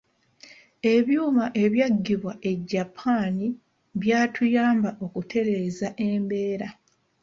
[0.93, 3.35] Ebyuma ebyaggibwa e Japan
[4.01, 6.69] byatuyamba okutereeza embeera.